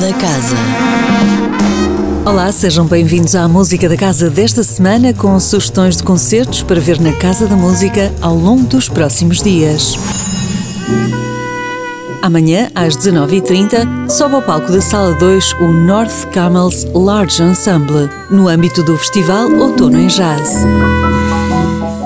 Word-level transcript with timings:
da 0.00 0.12
Casa. 0.12 0.54
Olá, 2.26 2.52
sejam 2.52 2.84
bem-vindos 2.84 3.34
à 3.34 3.48
Música 3.48 3.88
da 3.88 3.96
Casa 3.96 4.28
desta 4.28 4.62
semana 4.62 5.14
com 5.14 5.40
sugestões 5.40 5.96
de 5.96 6.02
concertos 6.02 6.62
para 6.62 6.78
ver 6.78 7.00
na 7.00 7.12
Casa 7.12 7.46
da 7.46 7.56
Música 7.56 8.12
ao 8.20 8.34
longo 8.34 8.64
dos 8.64 8.90
próximos 8.90 9.42
dias. 9.42 9.94
Amanhã, 12.20 12.68
às 12.74 12.94
19h30, 12.94 14.10
sobe 14.10 14.34
ao 14.34 14.42
palco 14.42 14.70
da 14.70 14.82
Sala 14.82 15.14
2 15.14 15.54
o 15.60 15.72
North 15.72 16.26
Camels 16.30 16.86
Large 16.92 17.42
Ensemble, 17.42 18.10
no 18.30 18.48
âmbito 18.48 18.82
do 18.82 18.98
Festival 18.98 19.50
Outono 19.50 19.98
em 19.98 20.08
Jazz. 20.08 20.56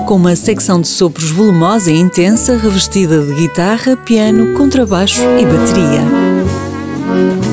Com 0.07 0.15
uma 0.15 0.35
secção 0.37 0.79
de 0.79 0.87
sopros 0.87 1.29
volumosa 1.29 1.91
e 1.91 1.99
intensa, 1.99 2.57
revestida 2.57 3.21
de 3.21 3.33
guitarra, 3.33 3.97
piano, 3.97 4.53
contrabaixo 4.53 5.21
e 5.21 5.45
bateria. 5.45 7.50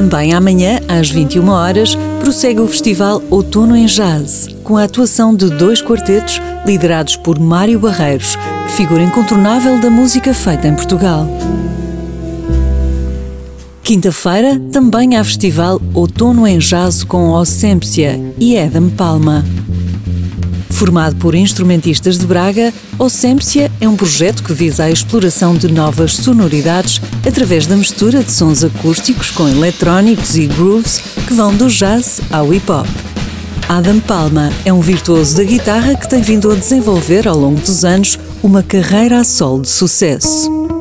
Também 0.00 0.32
amanhã, 0.32 0.80
às 0.88 1.10
21 1.10 1.46
horas, 1.50 1.94
prossegue 2.20 2.58
o 2.60 2.66
Festival 2.66 3.22
Outono 3.28 3.76
em 3.76 3.84
Jazz, 3.84 4.48
com 4.64 4.78
a 4.78 4.84
atuação 4.84 5.34
de 5.34 5.50
dois 5.50 5.82
quartetos 5.82 6.40
liderados 6.64 7.16
por 7.16 7.38
Mário 7.38 7.78
Barreiros, 7.78 8.34
figura 8.78 9.02
incontornável 9.02 9.78
da 9.78 9.90
música 9.90 10.32
feita 10.32 10.66
em 10.66 10.74
Portugal. 10.74 11.28
Quinta-feira, 13.82 14.58
também 14.72 15.18
há 15.18 15.22
Festival 15.22 15.78
Outono 15.92 16.46
em 16.46 16.56
Jazz 16.56 17.04
com 17.04 17.32
Ossempcia 17.32 18.18
e 18.38 18.58
Adam 18.58 18.88
Palma. 18.88 19.44
Formado 20.80 21.14
por 21.16 21.34
instrumentistas 21.34 22.16
de 22.16 22.26
Braga, 22.26 22.72
Ossempcia 22.98 23.70
é 23.82 23.86
um 23.86 23.94
projeto 23.94 24.42
que 24.42 24.54
visa 24.54 24.84
a 24.84 24.90
exploração 24.90 25.54
de 25.54 25.70
novas 25.70 26.16
sonoridades 26.16 27.02
através 27.28 27.66
da 27.66 27.76
mistura 27.76 28.24
de 28.24 28.32
sons 28.32 28.64
acústicos 28.64 29.30
com 29.30 29.46
eletrónicos 29.46 30.38
e 30.38 30.46
grooves 30.46 31.02
que 31.28 31.34
vão 31.34 31.54
do 31.54 31.68
jazz 31.68 32.22
ao 32.30 32.54
hip 32.54 32.72
hop. 32.72 32.86
Adam 33.68 34.00
Palma 34.00 34.50
é 34.64 34.72
um 34.72 34.80
virtuoso 34.80 35.36
da 35.36 35.44
guitarra 35.44 35.94
que 35.94 36.08
tem 36.08 36.22
vindo 36.22 36.50
a 36.50 36.54
desenvolver 36.54 37.28
ao 37.28 37.36
longo 37.36 37.60
dos 37.60 37.84
anos 37.84 38.18
uma 38.42 38.62
carreira 38.62 39.20
a 39.20 39.24
solo 39.24 39.60
de 39.60 39.68
sucesso. 39.68 40.79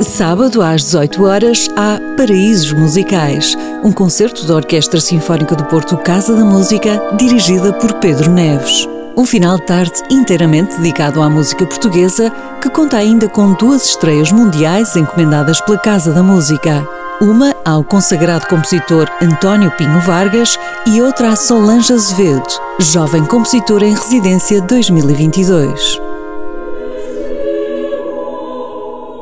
Sábado, 0.00 0.60
às 0.60 0.82
18 0.82 1.24
horas, 1.24 1.70
há 1.74 1.98
Paraísos 2.18 2.72
Musicais, 2.74 3.56
um 3.82 3.90
concerto 3.90 4.46
da 4.46 4.54
Orquestra 4.54 5.00
Sinfónica 5.00 5.56
do 5.56 5.64
Porto 5.64 5.96
Casa 5.96 6.34
da 6.34 6.44
Música, 6.44 7.02
dirigida 7.16 7.72
por 7.72 7.94
Pedro 7.94 8.30
Neves. 8.30 8.86
Um 9.16 9.24
final 9.24 9.56
de 9.56 9.64
tarde 9.64 9.94
inteiramente 10.10 10.76
dedicado 10.76 11.22
à 11.22 11.30
música 11.30 11.64
portuguesa, 11.64 12.30
que 12.60 12.68
conta 12.68 12.98
ainda 12.98 13.26
com 13.26 13.54
duas 13.54 13.86
estreias 13.86 14.30
mundiais 14.30 14.94
encomendadas 14.96 15.62
pela 15.62 15.78
Casa 15.78 16.12
da 16.12 16.22
Música. 16.22 16.86
Uma 17.18 17.54
ao 17.64 17.82
consagrado 17.82 18.46
compositor 18.46 19.10
António 19.22 19.70
Pinho 19.70 20.00
Vargas 20.00 20.58
e 20.86 21.00
outra 21.00 21.30
a 21.30 21.36
Solange 21.36 21.94
Azevedo, 21.94 22.46
jovem 22.78 23.24
compositora 23.24 23.86
em 23.86 23.94
residência 23.94 24.60
2022. 24.60 26.05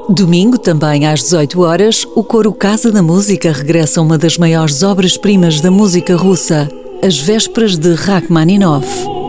Domingo, 0.08 0.58
também 0.58 1.06
às 1.06 1.22
18 1.22 1.60
horas, 1.62 2.06
o 2.14 2.22
coro 2.22 2.52
Casa 2.52 2.92
da 2.92 3.02
Música 3.02 3.50
regressa 3.50 4.00
a 4.00 4.02
uma 4.02 4.18
das 4.18 4.36
maiores 4.36 4.82
obras-primas 4.82 5.60
da 5.62 5.70
música 5.70 6.14
russa, 6.14 6.68
As 7.02 7.18
Vésperas 7.18 7.78
de 7.78 7.94
Rachmaninoff. 7.94 9.23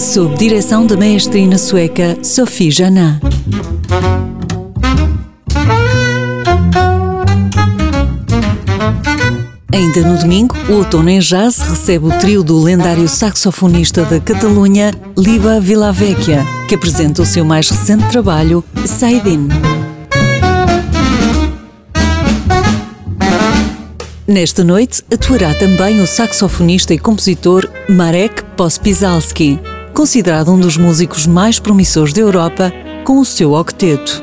Sob 0.00 0.34
direção 0.36 0.86
da 0.86 0.96
maestrina 0.96 1.58
sueca 1.58 2.16
Sophie 2.22 2.70
Janin. 2.70 3.20
Ainda 9.70 10.00
no 10.08 10.18
domingo, 10.18 10.56
o 10.70 10.76
Outono 10.76 11.10
em 11.10 11.18
Jazz 11.18 11.58
recebe 11.58 12.06
o 12.06 12.18
trio 12.18 12.42
do 12.42 12.58
lendário 12.62 13.06
saxofonista 13.06 14.02
da 14.04 14.18
Catalunha, 14.18 14.90
Liba 15.18 15.60
Villavecchia, 15.60 16.46
que 16.66 16.76
apresenta 16.76 17.20
o 17.20 17.26
seu 17.26 17.44
mais 17.44 17.68
recente 17.68 18.08
trabalho, 18.08 18.64
Saidin. 18.86 19.48
Nesta 24.26 24.64
noite, 24.64 25.02
atuará 25.12 25.52
também 25.54 26.00
o 26.00 26.06
saxofonista 26.06 26.94
e 26.94 26.98
compositor 26.98 27.68
Marek 27.88 28.44
Pospisalski, 28.56 29.60
considerado 29.94 30.52
um 30.52 30.58
dos 30.58 30.76
músicos 30.76 31.26
mais 31.26 31.58
promissores 31.58 32.12
da 32.12 32.20
Europa, 32.20 32.72
com 33.04 33.18
o 33.18 33.24
seu 33.24 33.52
octeto. 33.52 34.22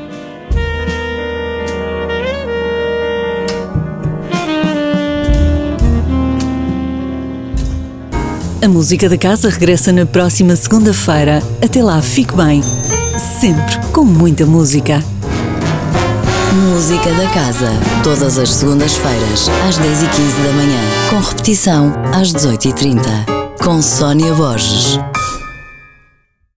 A 8.60 8.68
música 8.68 9.08
da 9.08 9.16
casa 9.16 9.48
regressa 9.48 9.92
na 9.92 10.04
próxima 10.04 10.56
segunda-feira. 10.56 11.42
Até 11.64 11.82
lá, 11.82 12.02
fique 12.02 12.34
bem. 12.34 12.60
Sempre 13.40 13.78
com 13.92 14.04
muita 14.04 14.44
música. 14.44 15.02
Música 16.52 17.12
da 17.12 17.28
Casa, 17.28 17.70
todas 18.02 18.36
as 18.36 18.50
segundas-feiras, 18.50 19.48
às 19.68 19.78
10h15 19.78 20.44
da 20.44 20.52
manhã, 20.52 20.80
com 21.08 21.18
repetição 21.20 21.92
às 22.12 22.32
18h30, 22.32 23.02
com 23.62 23.80
Sónia 23.80 24.32
Borges. 24.34 24.98